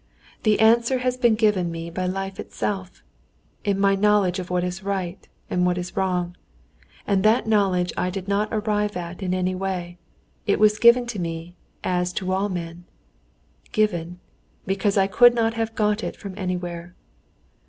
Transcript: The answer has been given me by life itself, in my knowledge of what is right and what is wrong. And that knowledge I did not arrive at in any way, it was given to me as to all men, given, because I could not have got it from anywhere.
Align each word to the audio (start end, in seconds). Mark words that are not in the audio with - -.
The 0.41 0.59
answer 0.59 0.97
has 0.97 1.15
been 1.15 1.35
given 1.35 1.69
me 1.69 1.91
by 1.91 2.07
life 2.07 2.39
itself, 2.39 3.03
in 3.63 3.79
my 3.79 3.93
knowledge 3.93 4.39
of 4.39 4.49
what 4.49 4.63
is 4.63 4.81
right 4.83 5.27
and 5.47 5.63
what 5.63 5.77
is 5.77 5.95
wrong. 5.95 6.35
And 7.05 7.21
that 7.21 7.45
knowledge 7.45 7.93
I 7.95 8.09
did 8.09 8.27
not 8.27 8.49
arrive 8.51 8.97
at 8.97 9.21
in 9.21 9.31
any 9.35 9.53
way, 9.53 9.99
it 10.47 10.59
was 10.59 10.79
given 10.79 11.05
to 11.05 11.19
me 11.19 11.55
as 11.83 12.13
to 12.13 12.31
all 12.31 12.49
men, 12.49 12.85
given, 13.73 14.19
because 14.65 14.97
I 14.97 15.05
could 15.05 15.35
not 15.35 15.53
have 15.53 15.75
got 15.75 16.03
it 16.03 16.15
from 16.15 16.33
anywhere. 16.35 16.95